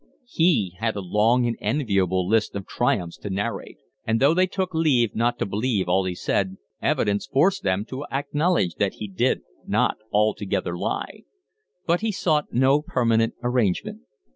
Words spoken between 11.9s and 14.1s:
he sought no permanent arrangement.